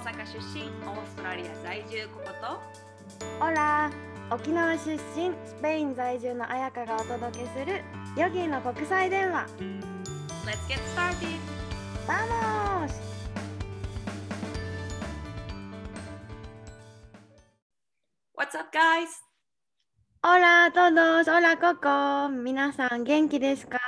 [0.00, 3.44] 阪出身オーストラリア在住ここと？
[3.44, 3.90] オラ
[4.30, 7.82] 沖縄出身スペイン在住の彩香がお届けする
[8.16, 9.46] ヨギの国際電話。
[10.46, 11.38] Let's get started!
[12.06, 12.92] ¡Vamos!
[18.34, 19.08] What's up guys?
[20.22, 23.78] オラトドスオラココ皆さん元気ですか？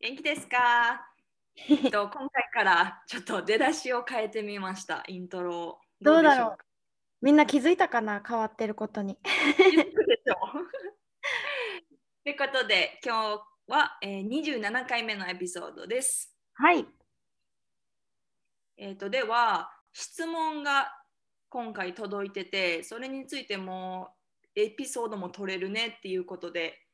[0.00, 1.09] 元気ですか？
[1.68, 5.04] えっと今回からちょっと出だしを変えてみました。
[5.08, 5.80] イントロを。
[6.00, 6.56] どうだろう。
[7.20, 8.22] みんな気づいたかな？
[8.26, 9.18] 変わってることに。
[9.56, 10.70] 気づくでしょう。
[12.24, 16.34] ということで今日は、えー、27回目のエピソードです。
[16.54, 16.86] はい。
[18.76, 20.96] えー、とでは質問が
[21.50, 24.14] 今回届いててそれについても
[24.54, 26.86] エピソードも取れるねっていうことで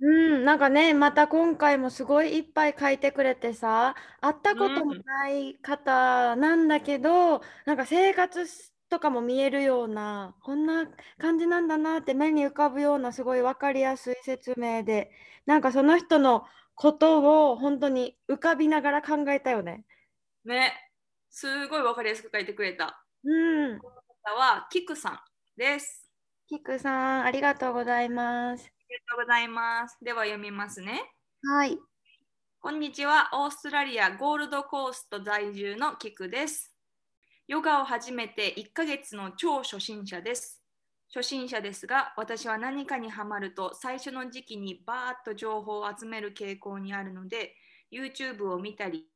[0.00, 0.06] う
[0.38, 8.46] んなんかねまた今回もすごいいっぱい書いてくれてさ会ったこともない方なんだけど、なんか生活
[8.88, 10.86] とかも見えるようなこんな
[11.18, 15.10] 感じなんだなって目に浮かぶようなすごい分かりやすい説明で
[15.46, 19.84] なんかその人のことを本当に浮かびながら考えたよね。
[20.44, 20.72] ね
[21.28, 23.78] すごい分かりやすく書いてくれたうん。
[23.78, 25.18] 方はキクさん
[25.56, 26.08] です。
[26.46, 28.77] キクさんありがとうございます。
[28.88, 29.98] ありがとうございます。
[30.02, 31.02] では読みますね。
[31.42, 31.78] はい。
[32.58, 33.28] こんにちは。
[33.34, 36.74] オーストラリアゴールドコースト在住のキクです。
[37.48, 40.62] ヨガを始めて1ヶ月の超初心者です。
[41.14, 47.56] 初心者ですが、私は何かにハマると最初の時期にバーッと情報を集める傾向にあるので、
[47.92, 49.06] YouTube を見たり、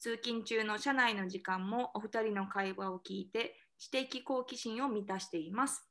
[0.00, 5.88] 通勤中の車内の時間もお二人の会話を聞いて知的好奇心を満たしています。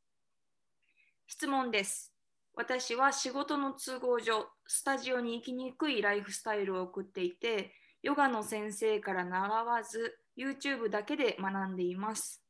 [1.27, 2.10] 質問です。
[2.61, 7.73] 私は仕事の都合上、スタジオに行きにくいライフスタイルを送っていて、
[8.03, 12.45] ヨガの先生から習わず、YouTube だけで学んでいます。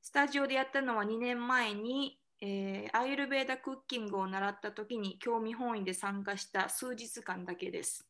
[0.00, 8.08] スタジオでやったのは2年前に、えーアイルベーダクッキングを習った時に興味本位で参加した数日間だけです。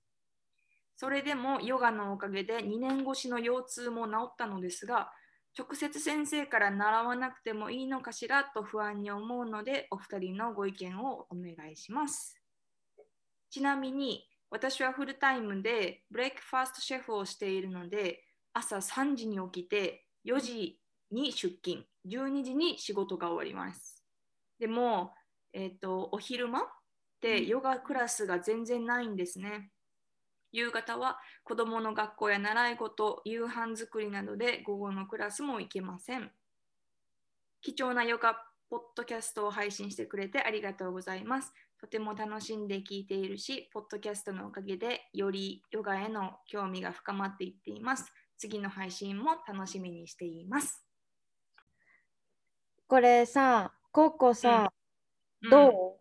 [0.94, 5.10] それでもヨガのおかげで2年越しの腰痛も治ったのですが、
[5.58, 12.40] 直接先生から習わなくてもいいのかしらと不安に思うので、お二人のご意見をお願いします。
[13.50, 24.04] ちなみに、私はフルタイムでブレイクファーストシェフをしているので、朝3時に起きて4時に出勤、12時に仕事が終わります。
[24.58, 25.14] でも、
[25.52, 26.62] えっ、と、お昼間っ
[27.20, 29.70] てヨガクラスが全然ないんですね。
[30.52, 36.30] 夕方は子どもの学校や習い事、夕飯作りなどで午後のクラスも行けません。
[37.62, 38.34] 貴重なヨガ
[38.68, 41.52] ポッドキャストを配信してくれてありがとうございます。
[41.80, 48.12] とても楽しんで聞いているし、ポッドキャストのおかげでよりヨガへの興味が深まっていっています。
[48.36, 50.84] 次の配信も楽しみにしています。
[52.86, 54.72] これさ、ココさ、
[55.42, 55.99] うんどう？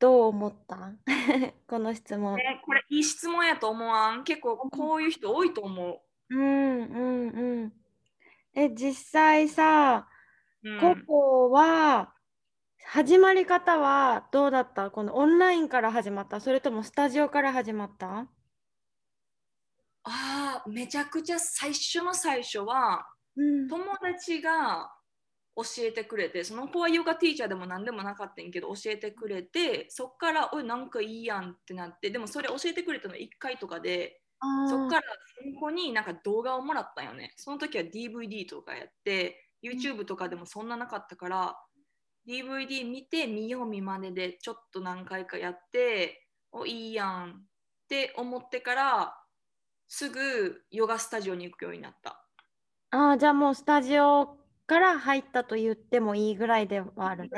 [0.00, 0.92] どう思った？
[1.66, 2.36] この質問。
[2.36, 4.24] ねこれいい質問やと思わん？
[4.24, 6.00] 結構こういう人多いと思う。
[6.34, 7.72] んうんうん。
[8.54, 10.08] え、実際さ、
[10.62, 10.68] う。
[10.70, 10.78] うん。
[10.80, 12.14] ココは
[12.86, 14.90] 始まり方はどうだった？
[14.90, 16.40] このオンラインから始まった？
[16.40, 18.28] それともスタジオから始まった？
[20.04, 23.06] ああ、めちゃくちゃ最初の最初は
[23.36, 23.68] うん。
[23.68, 24.90] 友達が
[25.58, 34.22] 教えてくれてその子はヨガティーチャーでも何でもなかったんやけど教えてくれてそっから「おいなんかいいやん」ってなってでもそれ教えてくれたの1回とかで
[34.68, 35.02] そっから
[35.42, 41.58] その子になんか動画をもらったんよねその時は DVD とかやって YouTube とかでもそんななかったから、
[42.28, 47.34] DVD 見て見よう見まねでちょっと何回かやっておいいやんっ
[47.88, 49.20] て思ってから
[49.88, 52.24] すぐヨガスタジオに行くようになった。
[52.90, 54.36] あーじゃあもうスタジオ
[54.68, 57.30] から入ったと言ってもいいぐらいではあるね。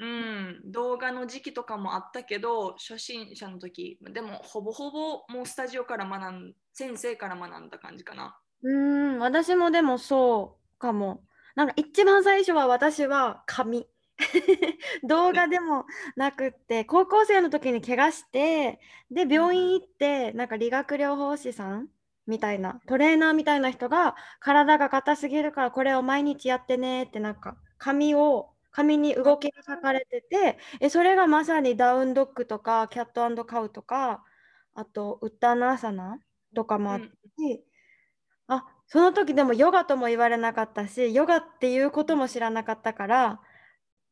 [0.00, 8.38] うん、動画の時期とかもあったけど初心者の時でもほぼほぼもうスタジオから学ん先生から学んだ感じかな。
[8.62, 11.22] うーん、私もでもそうかも。
[11.54, 13.86] なんか一番最初は私は紙。
[15.06, 15.84] 動画でも
[16.16, 18.80] なくって高校生の時に怪我して
[19.12, 21.88] で病院行ってなんか理学療法士さん
[22.28, 34.22] みたいなトレーナーみたいな人が体が硬すぎるからこれを毎日やってねってなんか紙を紙に動きが書かれててえそれがまさにダウンドッグとかキャットカウとか
[34.74, 36.18] あとウッターナーサナ
[36.54, 37.64] とかもあって、
[38.46, 43.40] あその時でもヨガとも言われなかったしヨガっていうことも知らなかったから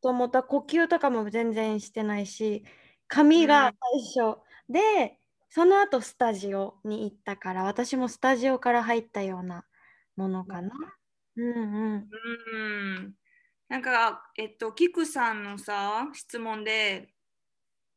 [0.02, 0.42] と思った。
[0.42, 2.64] 呼吸とかも全然してないし
[3.08, 3.72] 髪が
[4.14, 5.18] 最初、で
[5.48, 9.64] その後スタジオに行ったから私もスタジオから入ったような
[10.16, 10.70] ものかな。
[11.37, 12.08] うんうん。
[12.10, 13.14] うん。
[13.69, 17.14] なんか、えっと、キクさんのさ、質問で、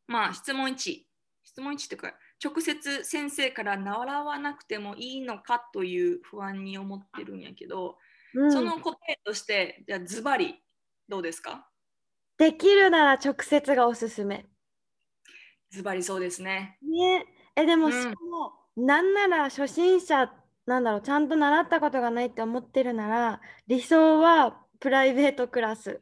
[0.08, 1.06] まあ、質問1。
[1.44, 2.14] 質問1っていうか、
[2.44, 7.98] 直接先生から習わなくてもいいのかという不安に思ってるんやけど、
[8.34, 10.62] うんその答えとして、じゃあズバリ
[11.08, 11.68] どうですか？
[12.38, 14.46] できるなら直接がおすすめ。
[15.72, 16.78] ズバリそうですね。
[16.84, 17.26] ね
[17.60, 20.32] えでもうんしかも、なんなら初心者
[20.66, 26.02] なんだろうちゃんと習ったことがないって思ってるなら理想はプライベートクラス。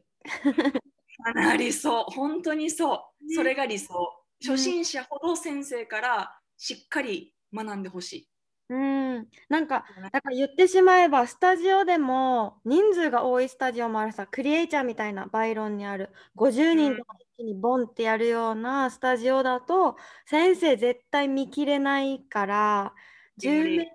[1.23, 3.27] かなりそう、本当にそう。
[3.27, 3.93] ねそれが理想。
[3.93, 8.29] うん初心者ほど先生からしっかり学んでほしい。
[8.69, 19.95] うん、なんか、だから言ってしまえば、スタジオでも人数が多いスタジオもあるさ、クリエイチャーみたいなバイロンにある50人とか一気にボンってやるようなスタジオだと、
[20.25, 22.95] 先生絶対見切れないから、
[23.41, 23.91] 10名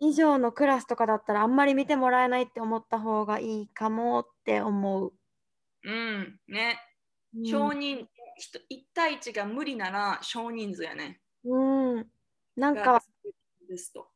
[0.00, 5.12] 以上のクラスとかだったらあんまり見てもらえないって思った方がいいかもって思う。
[5.84, 6.78] うん、ね。
[7.36, 7.98] うん少人、
[8.70, 11.20] 1対1が無理なら少人数やね。
[11.44, 12.06] うん、
[12.56, 13.02] なんがか
[13.68, 14.08] ですと。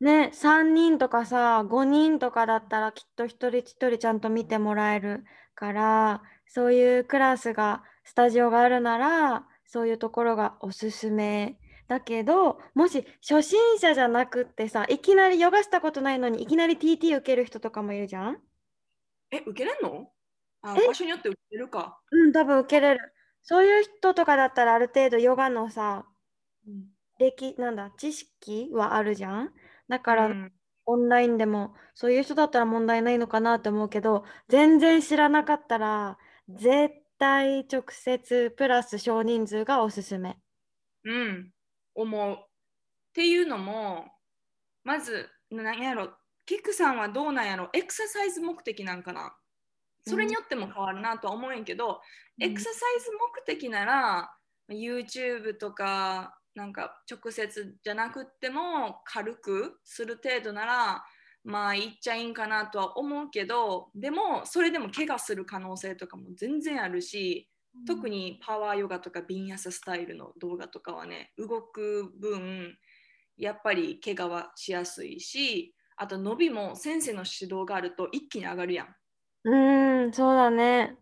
[0.00, 5.24] ね、3人とかさ、5人とかだったらきっと一人一人ちゃんと見てもらえる
[5.56, 11.58] から、そういうクラスが、スタジオがあるなら、そういうところがおすすめ。
[11.88, 18.38] だけど、もし初心者じゃなくってさ、いきなりヨガしたことないのにいきなり TT 受ける人とかもいるじゃん？
[19.30, 20.08] え、受けれんの？
[20.62, 20.86] あえ？
[20.86, 22.00] 場所によって受けれるか。
[22.10, 23.00] うん、多分受けれる。
[23.42, 26.06] そういう人とかだったらある程度ヨガのさ、
[26.66, 26.84] うん
[27.18, 29.50] 歴、なんだ、知識はあるじゃん？
[29.90, 30.52] だから、うん
[30.90, 36.16] オンラインでもそういう人だったら問題ないのかなって思うけど全然知らなかったら
[36.48, 40.38] 絶対直接プラス少人数がおすすめ。
[41.04, 41.52] うん、
[41.94, 42.36] 思う。
[42.38, 42.46] っ
[43.12, 44.06] ていうのも、
[44.84, 46.16] まず、何やろ、
[46.46, 49.36] キクさんはどうなんやろ、エクササイズ目的なんかな。
[50.06, 52.00] それによっても変わるなとは思うんやけど、
[52.40, 54.30] エクササイズ目的なら、
[54.70, 61.04] YouTube とか、なんか直接じゃなくっても軽くする程度なら、
[61.44, 67.48] まあ言っちゃいいんかなとは思うけど、でもそれでも怪我する可能性とかも全然あるし、
[67.86, 72.76] 特にパワーヨガとかビンヤサスタイルの動画とかはね動く分
[73.36, 78.94] やっぱり怪我はしやすいしあと伸びも先生の指導があると一気に上がるやん。
[79.44, 80.96] うーん、そうだね。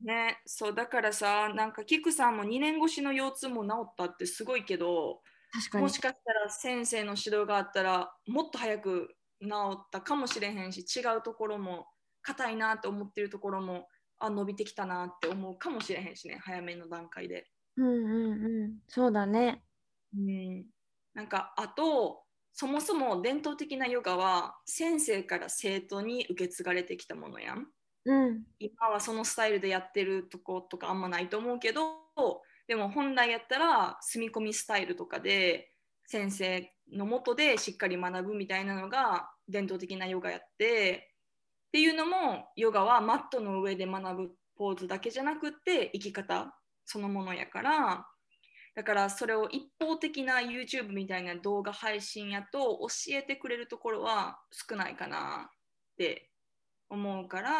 [0.00, 5.20] ね、そうだからさなんかキクさんも2年越しの腰痛も治ったってすごいけど
[5.52, 5.82] 確かに。
[5.82, 11.86] もしかしたら先生の指導があったらもっと早く治ったかもしれへんし違うところも
[12.22, 13.88] 硬いなって思ってるところも
[14.18, 17.46] あ伸びてきたなって思うかもしれへんしね早めの段階で。
[17.76, 18.78] うんうんうん。
[18.88, 19.62] そうだね。
[20.16, 20.64] うん、
[21.14, 27.68] なんかあとそもそも伝統的なヨガは先生から生徒に受け継がれてきたものやん。
[28.04, 28.42] うん。
[28.58, 31.98] 今はそのスタイルでやってるとことかあんまないと思うけど
[32.66, 35.70] でも本来やったら住み込みスタイルとかで
[36.08, 41.10] 先生のもとでしっかり学ぶみたいなのが伝統的なヨガやって
[41.68, 46.56] っていうのもヨガはマットの上で学ぶポーズだけじゃなくって生き方
[46.86, 48.06] そのものやから。
[48.74, 55.50] だからそれを一方的な YouTube みたいな動画配信やと教えてくれるところは少ないかなっ
[55.96, 56.30] て
[56.88, 57.50] 思うから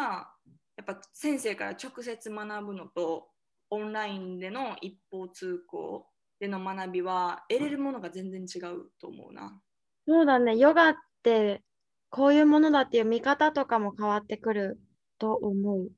[0.76, 3.30] やっぱ先生から直接学ぶのと
[3.70, 6.06] オンラインでの一方通行
[6.40, 9.60] での学びは得れるものが全然違うと思うな。
[10.06, 10.56] そうだね。
[10.56, 11.62] ヨガって
[12.10, 14.80] こういうものだっていう見方とかも変わってくる
[15.18, 15.88] と思う。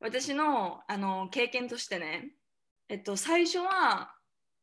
[0.00, 2.30] 私のあの経験としてね、
[2.88, 4.14] えっと、最初は、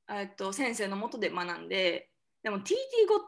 [0.09, 2.09] えっと、先生のもとで学んで
[2.43, 3.19] でも TT 後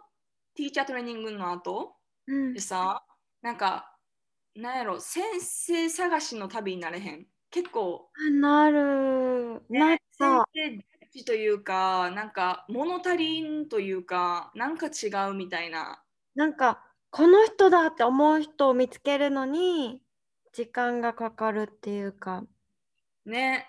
[0.55, 1.95] ティーチャートレーニングの後
[2.27, 3.03] うんでさ
[3.41, 3.91] なんか
[4.55, 9.63] なんやろ先生探しの旅になれへん結構なる。
[9.69, 10.85] なん先か、生
[11.23, 16.03] というかなんか物足りんというかなんか違うみたいな。
[16.35, 20.01] なんかこの人だって思う人を見つけるのに
[20.51, 22.43] 時間がかかるっていうか。
[23.25, 23.67] ね。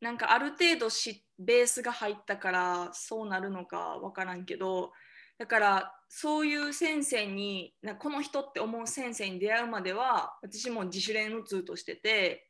[0.00, 4.92] なんかある程度しベースが入ったからそうなるのか分からんけど。
[5.40, 12.49] だからそういう先生になこの人って思う先生に出会うまでは私も自主練打つとしてて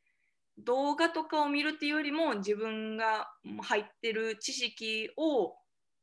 [0.65, 3.29] 動画とかを見るっていうよりも自分が
[3.61, 5.55] 入ってる知識を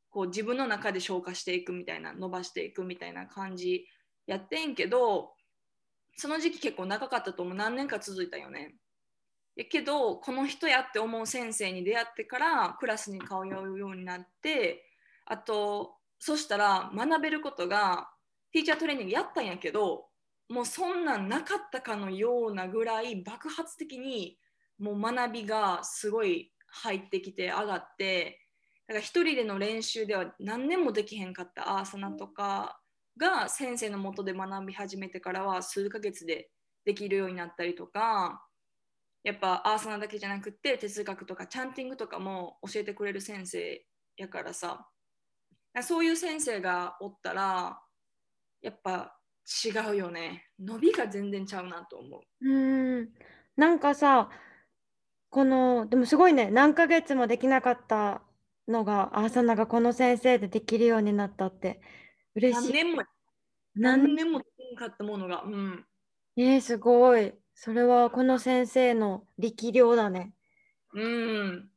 [0.09, 3.85] こう自分の中で消化していくみたいな伸ばしていくみたいな感じ
[4.25, 5.31] やってんけど
[6.15, 8.75] その時期結構長かったと思う何年か続いたよね。
[9.55, 14.85] やけどこの人やって思う先生に出会ってからクラスに通うようになって
[15.25, 18.09] あとそしたら学べることが
[18.51, 20.05] ティーチャートレーニングやったんやけど
[20.49, 24.37] もうそんなんなかったかのようなぐらい爆発的に
[24.79, 28.39] もう学びがすごい入ってきて上がって
[28.87, 32.79] だから一人での練習では何年もできへんかったアーサナとか
[33.17, 36.49] が先生のもとで学び始めてからは数ヶ月で
[36.85, 38.45] できるようになったりとか
[39.23, 43.85] やっぱアーサナだけじゃなくて哲学とかチャンティングとかも教えてくれる先生
[44.17, 44.87] やからさ
[45.81, 47.79] そういう先生がおったら
[48.61, 49.15] やっぱ
[49.65, 52.49] 違うよね伸びが全然ちゃうなと思う。
[52.49, 53.09] うん
[53.55, 54.29] なんかさ
[55.29, 58.21] このでもすごいね何ヶ月もできなかった
[58.67, 61.81] のがアーサナがこの先生でできるようになったって
[62.35, 62.73] 嬉しい。
[62.73, 63.03] 何年も
[63.75, 64.15] 何？
[64.15, 65.43] 年もできなかったものが。
[65.43, 65.85] うん、
[66.37, 67.33] えー、すごい。
[67.53, 70.33] それはこの先生の力量だね。
[70.93, 71.69] うん。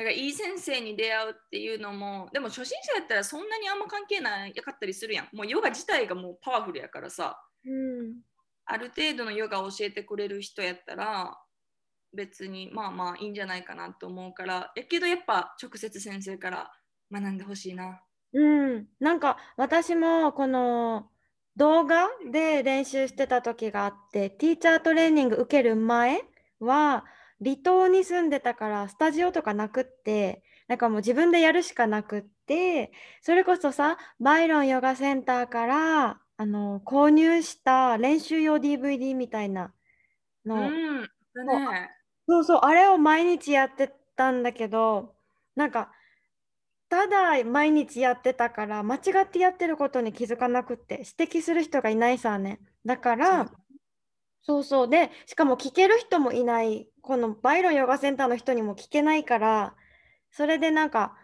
[0.00, 8.14] だからいい先生に出会うっていうのもでも初心者やったらそんなにあんま関係ないかったりするやんもうヨガ自体がもうパワフルやからさ、うん、
[8.64, 11.36] ある程度のヨガを教えてくれる人やったら
[12.12, 16.72] 別にまあまあいいんじゃないかなと思うからやけどやっぱ直接先生から
[17.10, 18.00] 学んでほしいな。
[18.32, 18.86] うん。
[19.00, 21.10] なんか私もこの
[21.56, 26.22] 動画で練習してた時があってティーチャートレーニング受ける前
[26.60, 27.04] は
[27.42, 39.72] 離島に住んでたからスタジオとかなくってなんかもう自分でやるしかなくってそれこそさバイロンヨガセンターからあの購入した練習用 DVD みたいな
[40.46, 41.08] の、うん、ね、
[42.30, 45.16] そうそうあれを毎日やってたんだけど
[45.56, 45.90] なんか
[46.88, 52.60] ただ毎日やってたから間違ってやってることに気づかなくって指摘する人がいないさね。
[52.84, 53.50] だから
[54.42, 54.64] そう。
[54.64, 59.74] そうでしかも聞ける人もいないこのバイロンヨガセンターの人にも聞けないから
[60.30, 61.16] それでなんか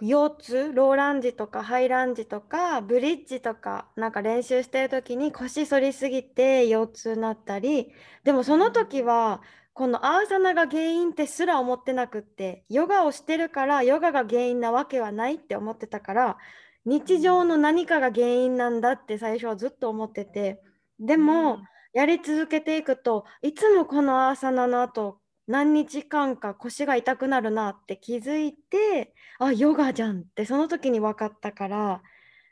[0.00, 7.92] 腰痛ローランジとかハイランジとかブリッジとかなんか練習してる時に腰反りすぎて腰痛になったり
[8.24, 9.42] でもその時は
[9.74, 16.38] このアーサナが原因ってすら思ってなくってヨガをしてるからヨガが原因なわけはないって思ってたから
[16.84, 20.62] 日常の何かが原因なんだって最初はずっと思ってて
[20.98, 21.62] でも、うん。
[21.92, 32.02] やり続けていくといつもこのアーサナの後何日間か腰が痛くなるなって気づいてあヨガじゃんってその時に分かったから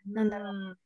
[0.06, 0.78] なんだろう。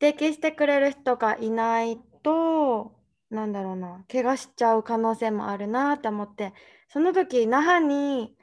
[0.00, 2.92] 指摘してくれる人がいないと
[3.34, 6.54] なんだろうな怪我しちゃう可能性もあるなって思って
[6.88, 8.36] その時那覇に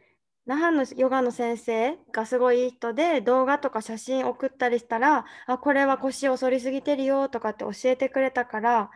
[0.45, 8.91] 那覇のヨガの先生がすごいいい人で動画とか写真送ったりしたらあこれは腰を反りすぎてるよとかって教えてくれたから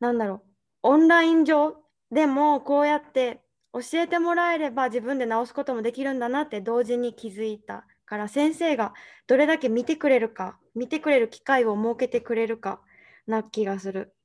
[0.00, 0.42] なんだろう
[0.82, 1.76] オンライン上
[2.10, 8.94] でもこうやって教えてもらえれば自分で直すこともできるんだなって同時に気づいたから先生が
[9.26, 12.80] どれだけ見てくれるか見てくれる機会を設けてくれるか
[13.26, 14.15] な気がする。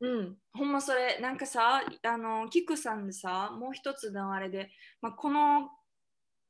[0.00, 5.70] うん、ほんまそれなんかさあのキクさんでさもう一つのあれで、まあ、この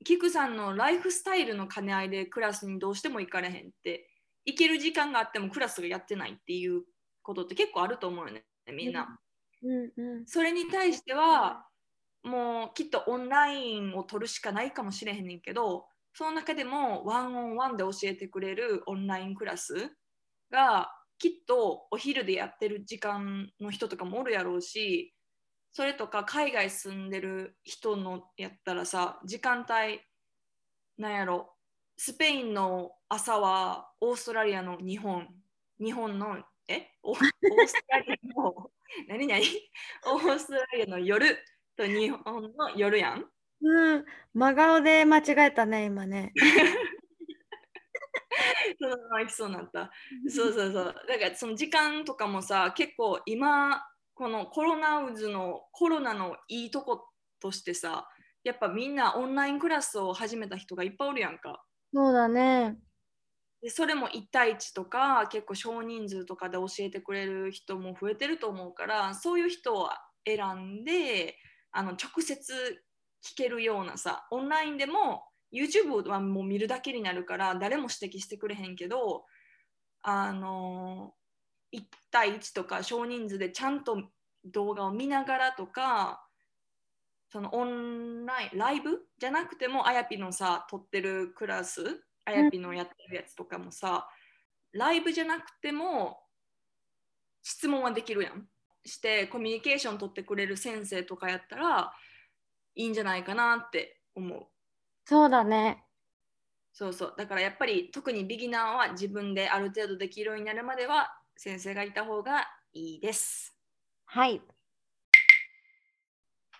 [0.04, 4.08] キクさんのライフスタイルの兼ね合いでクラスにどうしても行かれへんって
[4.44, 6.82] 行ける時間があってもクラスがやってないっていう
[7.22, 9.18] ことって結構あると思うよねみんな。
[9.62, 11.66] うんうん、それに対しては
[12.22, 19.90] もうきっとオンラインを取るしかないかもしれへんねんけどその中でもワンオンワンで教えてくれるオンラインクラス
[20.50, 25.14] がきっとお昼でやってる時間の人とかもおるやろうし
[25.72, 30.00] それとか海外住んでる人のやったらさ時間帯
[30.98, 31.52] なんやろ。
[31.98, 35.28] スペインの朝はオーストラリアの日本。
[35.78, 36.88] 日本のえ？
[37.02, 37.16] オー
[37.66, 38.70] ストラリアの
[39.08, 39.42] 何何
[40.06, 41.38] オーストラリアの夜
[41.76, 43.26] と日本の夜やん。
[43.60, 44.04] うん、
[44.34, 46.32] 真顔で間違えたね、今ね。
[48.80, 49.90] そのままいきそうになった。
[50.28, 50.94] そうそうそう。
[51.08, 53.82] だからその時間とかもさ、結構今、
[54.14, 57.08] このコロナウズのコロナのいいとこ
[57.40, 58.08] としてさ、
[58.44, 61.64] やっぱみんなオンラインクラスを始めた人がいっぱいおるやんか。
[61.92, 62.78] そうだね。
[63.62, 69.88] でそれも1対1とか結構少人数とかで教えてくれる人も増えてると思うからそういう人を
[70.24, 71.36] 選んで
[71.72, 72.52] あの直接
[73.24, 79.24] 聞けるようなさオンラインでも YouTube はもう見るだけになるから誰も指摘してくれへんけど
[80.02, 81.14] あの
[81.74, 84.02] 1対1とか少人数でちゃんと
[84.44, 86.24] 動画を見ながらとか
[87.28, 94.08] そのオンラインライブじゃなくてもあやぴのさ撮ってるクラスあやぴのやってるやつとかもさ、
[94.72, 96.18] ライブじゃなくても
[97.42, 98.46] 質問はできるやん。
[98.84, 101.92] してコミュニケーション取ってくれる先生とかやったら
[102.76, 104.46] いいんじゃないかなって思う。
[105.06, 105.84] そうだね。
[106.72, 113.56] そうそうだからやっぱり特にビギナーは自分である程度できるようになるまでは先生がいた方がいいです。
[114.04, 114.42] はい。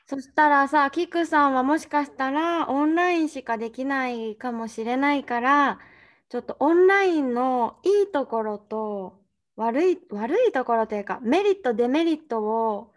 [0.07, 5.81] そしたらさ、キクさんはもしかしたらオンラインしかできないかもしれないから、
[6.29, 9.21] ちょっとオンラインのいいところと
[9.57, 12.93] 悪い、悪いところというか、メリット、デメリットを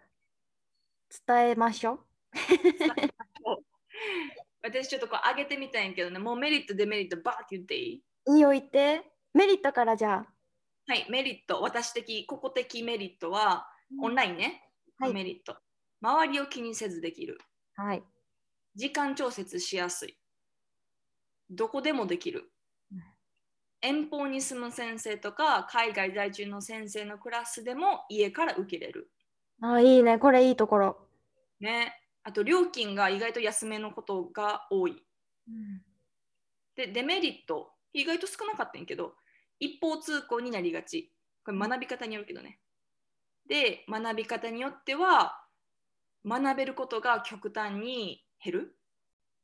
[1.28, 2.00] 伝えましょう。
[4.62, 8.04] 私ちょっとこう上げてみたいんやけどね、もうメリット、デメリットバーって言っていい？
[8.36, 9.04] いいよ言って。
[9.34, 10.34] メリットからじゃあ。
[10.88, 13.68] はい、メリット、私的、個々的メリットは、
[14.02, 14.64] オンラインね、
[14.98, 15.58] はいメリット。
[16.02, 17.38] 周りを気にせずできる。
[17.76, 18.04] はい。
[18.76, 20.18] 時間調節しやすい。
[21.50, 22.52] どこでもできる
[22.92, 23.04] うん。
[23.82, 29.12] 遠方に住む先生とか、海外在住の先生のクラスでも家から受けれる。
[29.62, 30.18] あ、いいね。
[30.18, 31.08] これいいところ。
[31.60, 31.94] ね。
[32.24, 35.04] あと、料金が意外と安めのことが多い。
[36.76, 39.16] で、デメリット、意外と少なかったんやけど、
[39.60, 41.12] 一方通行になりがち。
[41.44, 42.60] これ学び方によるけどね。
[43.48, 45.44] で、学び方によっては、
[46.26, 48.80] 学べることが極端に減る。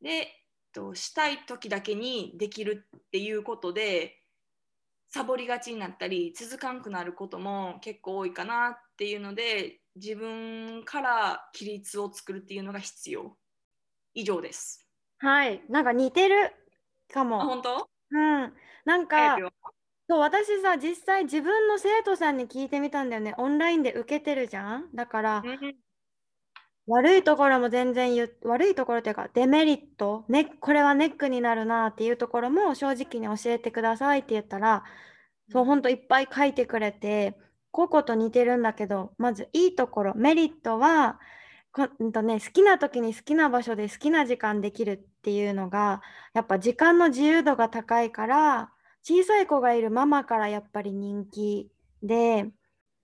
[0.02, 0.28] で、
[0.74, 4.22] としたい時だけにできるっていうことで、
[5.08, 13.38] サボりがちになったり、続かんくなることも結構多いかなっていうので、自分から規律を作るっていうのが必要。
[14.14, 14.88] 以上です。
[15.20, 15.62] はい。
[15.70, 16.52] なんか似てる
[17.14, 17.44] かあ、も。
[17.46, 17.90] 本当？
[18.12, 18.54] うん。
[18.86, 19.38] なんか
[20.08, 23.34] そう、私さ、実際自分の生徒さんに聞いてみたんだよね。
[23.38, 24.92] オンラインで受けてるじゃん？
[24.94, 25.76] だから、うん
[26.88, 34.84] 悪いところも全然言う、悪いところというか、デメリット、ね、これはネックになるなっていうところも正直に教えてくださいって言ったら、
[35.52, 37.40] そう、ほんといっぱい書いてくれて、
[37.76, 41.20] 個々と似てるんだけど、まずいいところ、メリットは、
[41.74, 46.02] こんとね、好きな時に好きな場所で好きな時間できるっていうのが、
[46.34, 48.72] やっぱ時間の自由度が高いから、
[49.04, 51.70] 小さい子がいるママからやっぱり人気
[52.02, 52.50] で、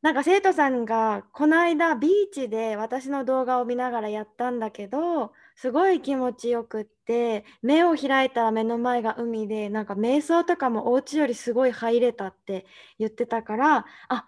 [0.01, 12.65] なんか生徒さんがこの間ビーチで私の動画を見ながらやったんだけどすごい気持ちよくって目を開いたら目の前が海でなんか瞑想とかもお家よりすごい入れたって
[12.97, 14.25] 言ってたからあ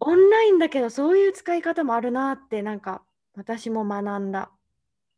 [0.00, 4.50] オンラインだけどそういう使い方もあるなってなんか私も学んだ。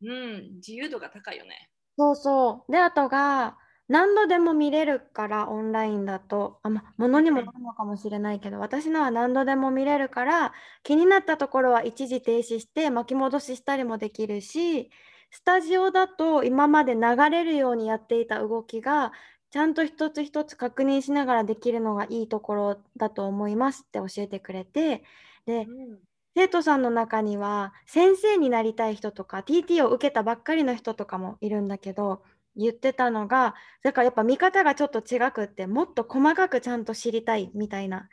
[0.01, 1.69] うん、自由度が高いよね。
[1.97, 2.71] そうそう。
[2.71, 14.89] で、あとが、何度でも見れるから、オンラインだと、あ、ま、ものにもよるのかもしれないけど、私のは何度でも見れるから、気になったところは一時停止して巻き戻ししたりもできるし、
[15.31, 19.11] スタジオだと今まで流れるようにやっていた動きが、
[19.55, 25.05] ちゃんと一つ一つ確認しながらできるのがいいところだと思いますって教えてくれて、
[25.45, 25.65] で、
[26.35, 32.21] 生徒さんの中には先生になりたい人とか TT を受けたばっかりの人とかもいるんだけど
[32.57, 38.09] 言ってたのがだからやっぱ見方がちょっと違くってもっと細かくちゃんと知りたいみたいな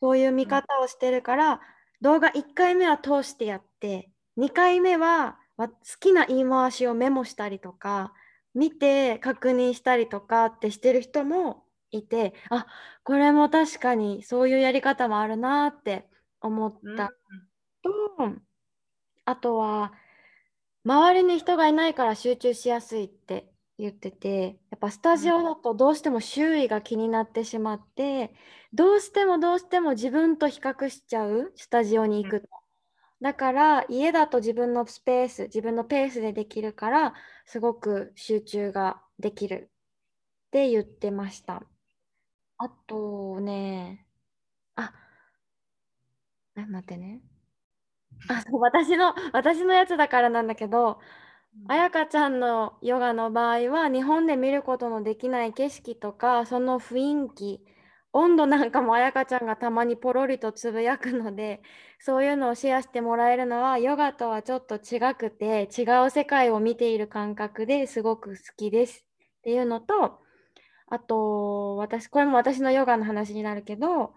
[0.00, 1.60] そういう見方をしてるから、
[2.00, 8.12] 動画1回目は通してやって2回目はわ好きな言い回しをメモしたりとか
[8.54, 12.66] 見て確認したりとかってしてる人もいてあ
[13.04, 16.08] これも確かにそういうやり方もあるなって
[16.40, 17.12] 思った。
[17.82, 17.90] と、
[19.24, 19.92] あとは、
[20.84, 28.34] 周りに人がいないから集中しやすいって言ってて、やっぱスタジオだとどうしても周囲が気になってしまって、
[28.72, 32.48] どうしてもどうしても自分と比較しちゃう、スタジオに行くと。
[33.20, 37.14] だから家だと自分のスペース、自分のペースでできるから、
[37.46, 39.70] すごく集中ができる
[40.48, 41.64] って言ってました。
[42.58, 44.06] あとね、
[44.76, 44.94] あ、
[46.54, 47.22] あ待ってね。
[48.28, 51.00] あ、そう私の、私のやつだからなんだけど、
[51.68, 57.66] あやかちゃんのヨガの場合は、日本で見ることのできない景色とか、その雰囲気、
[58.12, 61.62] 温度なんかもあやかちゃんがたまにポロリとつぶやくので、
[62.00, 69.06] そういうのをシェアしてもらえるのは、ヨガとはちょっと違くて、違う世界を見ている感覚ですごく好きです。
[69.38, 70.20] っていうのと、
[70.88, 74.14] あと、私、これも私のヨガの話になるけど、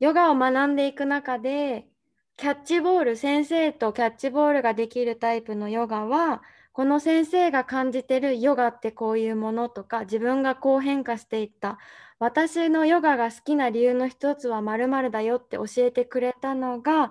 [0.00, 1.88] ヨガを学んでいく中で、
[2.36, 6.42] キャッチボール、先生とキャッチボールができるタイプのヨガは、
[6.72, 11.78] この先生が感じてるヨガってこういうものとか、自分がこう変化していった、
[12.18, 17.10] 私のヨガが好きな理由の一つは〇〇だよって教えてくれたのが、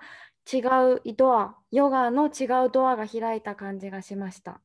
[0.51, 0.59] 違
[0.95, 4.61] うドア、ヨガの違うドアが開いた感じがしました。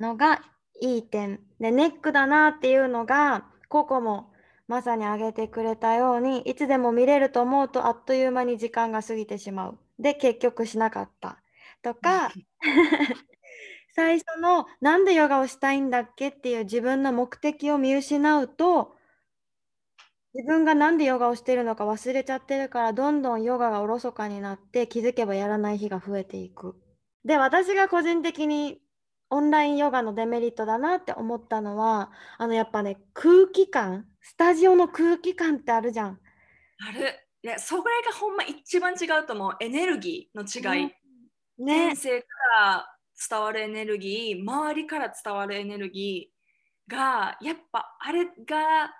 [0.00, 0.42] のが
[0.80, 1.40] いい点。
[1.60, 4.32] で、ネックだなっていうのが、ココも
[4.66, 9.78] まさに挙げてくれたように、いつでも見れると思うとあっという間に時間が過ぎてしまう。
[9.98, 11.42] で、結局しなかった。
[11.82, 12.32] とか、
[13.94, 16.28] 最初のなんでヨガをしたいんだっけ？
[16.28, 18.96] っていう自分の目的を見失うと
[20.34, 26.74] 自分がなんでヨガをしてるのか忘れちゃってるからどんどんヨガがおろそかになって気づけばやらない日が増えていく。
[27.24, 28.80] で私が個人的に
[29.30, 36.18] オンラインヨガのデメリットだなって思ったのはあのやっぱね空気感スタジオの空気感ってあるじゃん。
[36.88, 37.20] ある。
[37.42, 39.56] いや、それがほんま一番違うと思う。
[39.60, 40.92] エネルギーの違い。
[41.58, 42.26] ね先生か
[42.58, 42.93] ら
[43.28, 48.94] 伝わるエネルギー、周りから伝わるエネルギーが、やっぱあれが、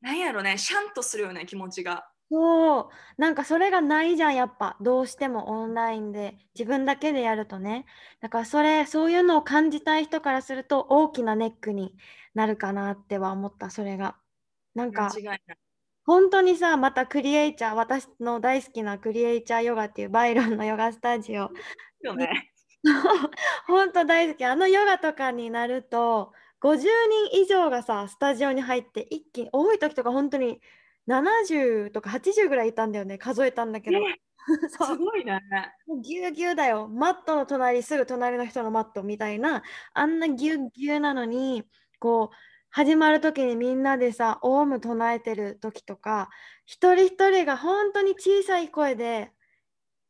[0.00, 2.08] なんやろね、シャンとするよね、気持ちが。
[2.30, 2.88] そう
[3.20, 7.84] なんかそれがないじゃんやっぱどうしてもオンラインで自分だけでやるとね
[8.20, 11.94] だからそれそういうのを感じたい人からすると大きなネックに
[12.34, 14.16] なるかなっては思ったそれが
[14.74, 15.10] なんか。
[16.06, 21.50] 本当にさまたクリエイチャー私の大好きなクリエイチャーヨガっていうバイロンのヨガスタジオ
[22.02, 22.53] よね。
[23.66, 24.44] 本当大好き。
[24.44, 30.60] あのヨガとかになると50人以上がさスタジオに入って一気に多い時とか本当に
[31.08, 33.18] 70とか80ぐらいいたんだよね。
[33.18, 34.20] 数えたんだけど、ね。
[34.68, 35.40] すごいね。
[35.86, 36.88] もうぎゅうぎゅうだよ。
[36.88, 39.62] マットの隣すぐ隣の人のマットみたいな
[39.94, 41.64] あんなぎゅうぎゅうなのに
[41.98, 42.36] こう
[42.70, 46.28] 始まる時にみんなでさオウム唱えてる時とか
[46.66, 49.30] 一人一人が本当に小さい声で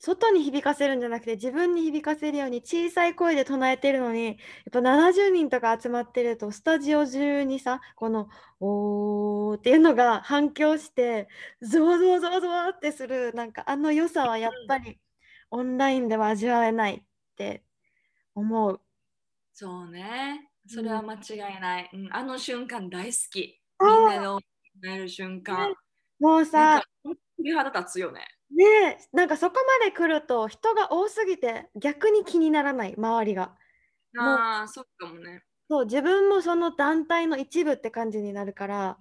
[0.04, 4.36] 外に響かせるんじゃなくて自分に響かせるように小さい声で唱えてるのにやっ
[4.70, 8.28] ぱ70人とか集まってるとスタジオ中にさこの
[8.60, 11.28] 「おー」っていうのが反響して
[11.62, 14.98] ゾワゾワゾワゾワってするなんかあの良さはやっぱり
[15.50, 17.02] オンラインでは味わえないっ
[17.36, 17.64] て
[18.34, 18.80] 思う。
[19.52, 20.50] そうね。
[20.66, 21.18] それは間違
[21.56, 21.90] いない。
[21.92, 23.60] うん、あの瞬間大好き。
[23.80, 24.44] みんなで音楽
[24.82, 25.72] える瞬間。
[26.18, 28.26] もうさか、鳥肌立つよね。
[28.50, 28.64] ね
[29.00, 33.56] えなんかそこまで来ると人が多すぎて逆に気にならない周りが。
[34.16, 35.44] ああ、そっかもね。
[35.70, 38.98] そう自分もその団体の一部って感じになるから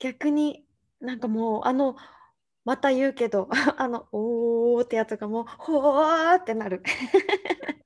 [0.00, 0.66] 逆に
[1.00, 1.96] なんかもうあの
[2.64, 6.82] また言うけど あの「おー」ってやつがもう「ほー」ってなる。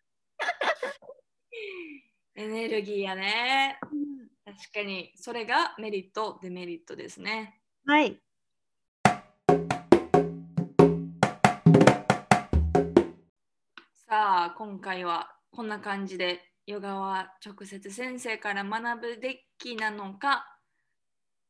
[2.34, 3.78] エネルギーやね。
[4.44, 7.60] 確かに、それがメリット、デメリットですね。
[7.84, 8.20] はい。
[14.08, 20.46] さあ、今回はこんな感じで、ヨガは直接先生から学ぶべきなのか、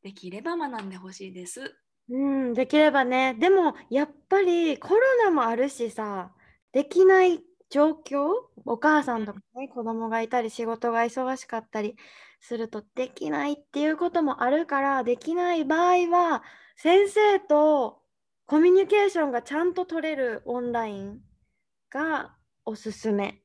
[0.03, 1.77] できれば学んでほしいです。
[2.09, 3.35] うん、できればね。
[3.35, 6.33] でもやっぱりコロナもあるしさ、
[6.73, 8.31] できない状況、
[8.65, 11.97] お母さんとかね、子供がいたり仕事が忙しかったり
[12.41, 16.43] するとできないっていうこともあるから、できない場合は
[16.77, 18.01] 先生と
[18.47, 21.21] コミュニケーションがちゃんと取れるオンライン
[21.91, 22.36] が
[22.67, 23.41] おすすめ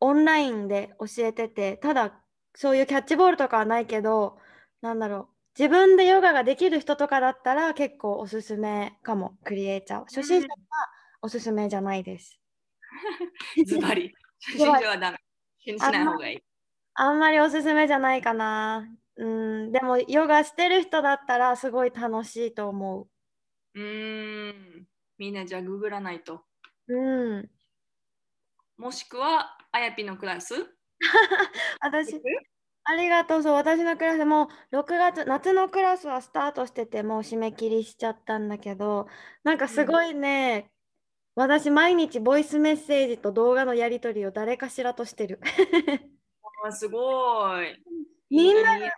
[0.00, 2.20] オンラインで教えててただ
[2.54, 4.38] そういうキャッチボールとかはないけど
[4.80, 10.56] なんだろう自分でヨガができる人とかだったら結構おすすめかもクリエイチャーは初心者は
[11.22, 12.40] おすすめじゃないです。
[13.66, 14.12] ズバリ。
[14.40, 15.18] 初心者はダメ。
[15.58, 16.42] 信じない方がいい。
[16.94, 18.88] あんまりおすすめじゃないかな。
[19.16, 23.06] うん、でもヨガしてる人だったらすごい楽しいと思
[23.74, 24.86] うーん。
[25.18, 26.44] みんなじゃあググらないと。
[26.88, 26.96] う。
[26.96, 27.50] うん。
[28.80, 30.54] もしくは、あやぴのクラス？
[31.80, 32.18] 私、
[32.84, 33.42] ありがとう。
[33.42, 39.06] そう、私のクラスも6月、夏のクラスはスタートしててもう締め切りしちゃったんだけど、
[39.44, 40.70] なんかすごいね、
[41.34, 45.40] 私毎日ボイスメッセージと動画のやり取りを誰かしらとしてる。
[46.64, 47.76] あすごい。
[48.30, 48.92] みんないいね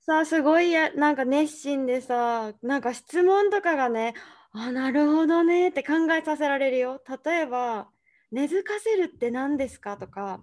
[0.00, 4.14] さあすごいやなんか熱心でさなんか質問とかがね
[4.52, 7.90] あなるほどねって考えさせられるよ例えば
[8.32, 10.40] 「根付かせるって何ですか?」とか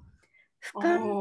[0.61, 1.17] 俯瞰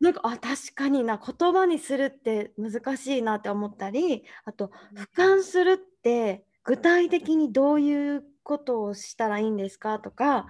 [0.00, 9.98] なんかあ確かにな言葉にするって難しいなって思ったりあと俯瞰するって具体的にどういうことをしたらいいんですか？
[10.00, 10.46] とか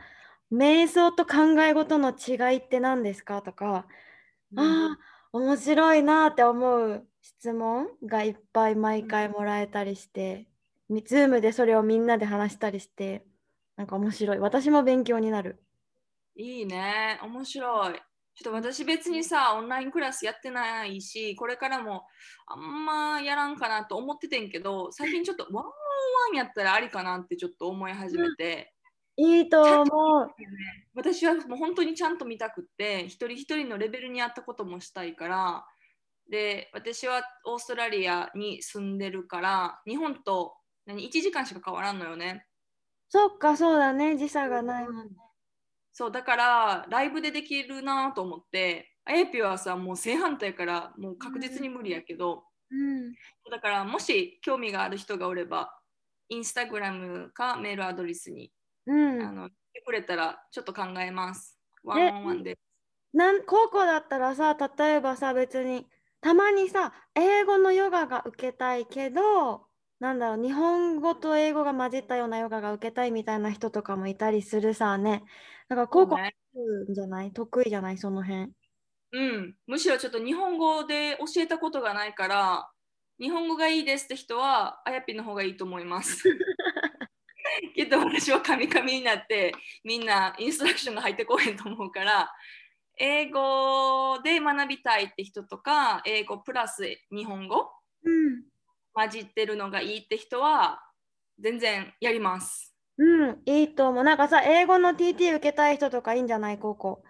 [0.52, 3.42] 瞑想と考え事の違いって何ですか？
[3.42, 3.86] とか
[4.56, 4.98] ああ、
[5.32, 10.48] 面白いなって思う質問がいっぱい毎回もらえたりして、
[10.88, 13.26] み Zoom でそれをみんなで話したりして、
[13.76, 14.38] なんか面白い。
[14.38, 15.62] 私も勉強になる。
[16.36, 17.18] いいね。
[17.22, 17.94] 面白い。
[18.36, 22.06] ちょっと私別にさ、オンラインクラスやってないし、これからも
[22.46, 25.72] あんまやらんかなと思っててんけど、最近ちょっとワンオンワ
[26.32, 28.74] ンやったらありかなってちょっと思い始めて、
[29.16, 30.30] いいと思う。
[30.94, 35.66] 私はもう本当にちゃんと見たくって、一人一人のレベルに合ったこともしたいから、
[36.28, 40.56] で、私はオーストラリアに住んでるから、日本と
[40.86, 42.46] 何1時間しか変わらんのよね。
[43.08, 44.16] そっか、そうだね。
[44.16, 45.12] 時差がないもんね。
[45.92, 53.12] そうだからライブでできるなと思ってあやぴはさもう正反対やからもう確実に無理やけど、うん。
[53.48, 55.70] だからもし興味がある人がおれば
[56.28, 58.50] インスタグラムかメールアドレスに、
[58.86, 59.22] うん。
[59.22, 62.58] あの来てくれたらちょっと考えますワねンオンワンで
[63.12, 65.86] なん高校だったらさ例えばさ別に
[66.20, 69.66] たまにさ英語のヨガが受けたいけど
[70.04, 75.24] なんだろう日本語と英語が混じったようなヨガが受けたいみたいな人とかもいたりするさね。
[75.70, 76.36] だから高校ね。
[76.90, 77.32] じゃない？
[77.32, 77.96] 得意じゃない？
[77.96, 78.52] その辺。
[79.12, 82.68] うん、むしろちょっと日本語で教えたことがないから
[83.18, 86.22] 日本語がいいですって人はあやぴの方がいいと思います。
[87.74, 92.30] けど私はカミカミになってみんなインストラクションが入ってこへんと思うから
[92.98, 97.73] 英語で学びたいって人とか英語プラス日本語うん
[98.94, 100.80] 混じってるのがいいって人は
[101.38, 102.74] 全然やります。
[102.96, 106.58] うんいいと思うなんかさ英語の TT 受けたい人とかいいんじゃない？
[106.58, 107.02] 高校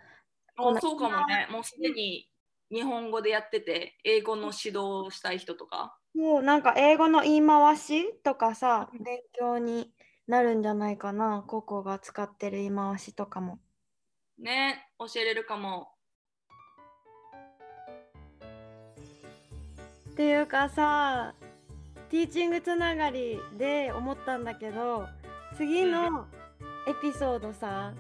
[0.57, 2.31] もうそうかもねもうすでに
[2.73, 5.99] 日本語でやってて英語の指導をしたい人とか。
[6.17, 9.93] そうなんか英語の言い回しとかさうん勉強に
[10.27, 13.59] なるんじゃないかな高校が使ってる言い回しとかも
[14.39, 15.89] ね教えれるかも。
[20.13, 21.35] っていうかさ
[22.15, 25.09] ティーチングつながりで思ったんだけど
[25.57, 26.27] 次の
[26.87, 27.93] エピソードさ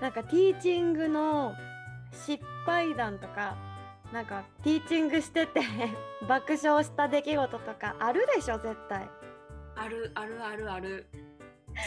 [0.00, 1.54] なんかティーチングの
[2.12, 3.56] 失敗談とか
[4.12, 5.60] なんかティーチングしてて
[6.28, 9.10] 爆笑した出来事とかあるでしょ絶対。
[9.74, 11.06] あるあるあるある。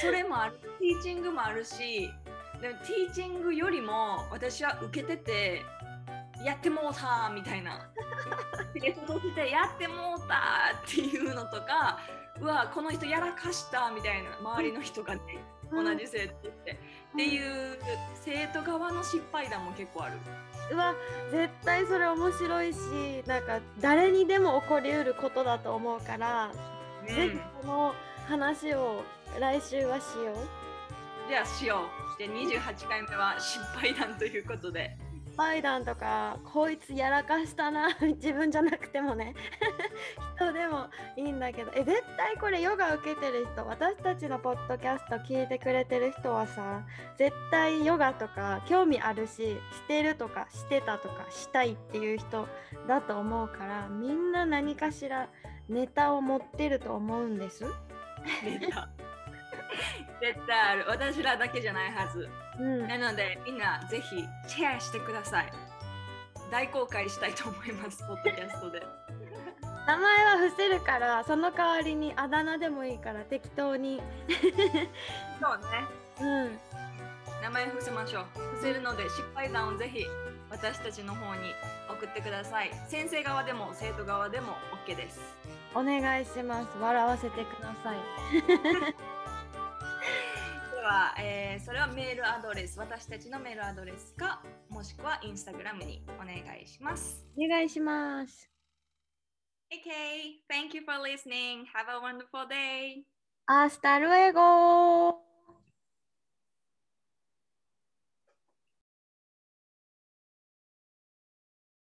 [0.01, 0.59] それもある。
[0.77, 2.09] ティーチングもあるし、
[2.59, 5.61] でもティーチングよりも私は受けてて、
[6.45, 7.89] やってもうたみたいな。
[8.73, 11.99] で届いてやってもうたっていうのとか、
[12.39, 15.21] うわ、この人やらかしたみたいな、周りの人がね、
[15.71, 16.71] 同じ生徒って。
[17.13, 17.77] っていう
[18.15, 20.17] 生徒側の失敗談も結構ある。
[20.71, 20.95] うわ
[21.31, 22.77] 絶対それ面白いし
[23.27, 26.51] なんか誰にでも起こりうることだと思うから、
[27.05, 27.95] ぜひこの
[28.27, 29.03] 話を
[29.39, 31.29] 来週はしよう。
[31.29, 31.83] じゃあしよ
[32.15, 32.17] う。
[32.17, 34.97] で28回目は失敗談ということで。
[35.41, 37.89] パイダンとかこいつやらかしたな
[38.21, 39.33] 自分じゃなくてもね。
[40.37, 41.71] 人でもいいんだけど。
[41.73, 46.83] え絶対これヨガ受けてる人私たちのポッドキャスト聞いてくれてる人はさ
[47.17, 52.47] 絶対ヨガとか興味あるししてるとかしてたとかしたいっていう人
[52.87, 55.27] だと思うからみんな何かしら
[55.67, 57.65] ネタを持ってると思うんです。
[58.45, 58.89] ネタ。
[60.21, 60.85] 絶対ある。
[60.87, 62.29] 私らだけじゃないはず。
[62.61, 65.51] うん、なのでみんなぜひシェアしてください。
[66.51, 68.83] 大公開したいと思いますポッドキャストで。
[69.87, 73.99] 名前は伏せるからその代わりにあだ名でもいいから適当に。
[74.29, 75.87] そうね。
[76.19, 76.59] うん。
[77.41, 78.39] 名前伏せましょう。
[78.39, 80.05] 伏せるので失敗談をぜひ
[80.51, 81.55] 私たちの方に
[81.89, 82.71] 送ってください。
[82.87, 84.53] 先生側でも生徒側でも
[84.85, 85.19] OK です。
[85.73, 86.77] お願いします。
[86.79, 89.01] 笑わせてください。
[90.91, 98.49] では、えーそれはメールアドレス私たちのメールアドレスかもしくはインスタグラムにお願いしますお願いします。
[99.71, 101.63] Okay, thank you for listening.
[101.73, 103.05] Have a wonderful day.
[103.47, 105.30] Hasta luego.